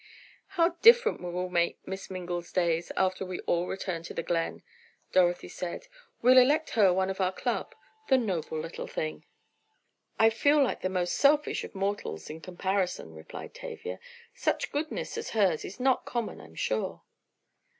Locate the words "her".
6.71-6.91